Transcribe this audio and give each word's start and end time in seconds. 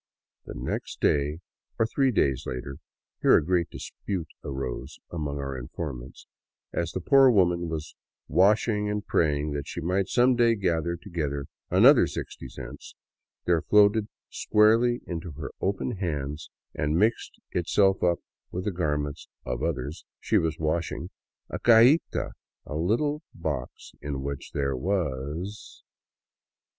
The 0.47 0.55
next 0.55 0.99
day— 0.99 1.41
or 1.77 1.85
three 1.85 2.09
days 2.09 2.47
later; 2.47 2.77
here 3.21 3.37
a 3.37 3.45
great 3.45 3.69
dispute 3.69 4.29
arose 4.43 4.97
among 5.11 5.37
our 5.37 5.55
informants— 5.55 6.25
as 6.73 6.89
the 6.91 7.01
poor 7.01 7.29
woman 7.29 7.69
was 7.69 7.93
washing 8.27 8.89
and 8.89 9.05
praying 9.05 9.51
that 9.51 9.67
she 9.67 9.79
might 9.79 10.07
some 10.07 10.35
day 10.35 10.55
gather 10.55 10.95
together 10.97 11.45
an 11.69 11.85
other 11.85 12.07
sixty 12.07 12.49
cents, 12.49 12.95
there 13.45 13.61
floated 13.61 14.07
squarely 14.31 15.01
into 15.05 15.33
her 15.33 15.51
open 15.61 15.97
hands 15.97 16.49
and 16.73 16.97
mixed 16.97 17.39
itself 17.51 18.01
up 18.01 18.21
with 18.51 18.65
the 18.65 18.71
garments— 18.71 19.27
of 19.45 19.61
others— 19.61 20.03
she 20.19 20.39
was 20.39 20.57
washing, 20.57 21.11
a 21.47 21.59
cajita, 21.59 22.31
a 22.65 22.75
little 22.75 23.21
box 23.35 23.91
in 24.01 24.23
which 24.23 24.49
there 24.53 24.75
was. 24.75 25.83